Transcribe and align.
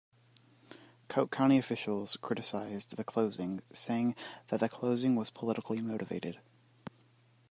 Coke 1.09 1.29
County 1.29 1.59
officials 1.59 2.17
criticized 2.17 2.97
the 2.97 3.03
closing, 3.03 3.61
saying 3.71 4.15
that 4.47 4.59
the 4.59 4.67
closing 4.67 5.15
was 5.15 5.29
politically 5.29 5.79
motivated. 5.79 6.39